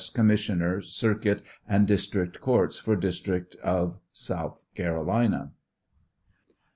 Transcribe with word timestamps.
Commissioner 0.15 0.81
Circuit 0.81 1.43
and 1.69 1.85
District 1.87 2.41
Courts 2.41 2.79
for 2.79 2.95
District 2.95 3.53
of 3.57 3.99
South 4.11 4.63
Carolina. 4.73 5.51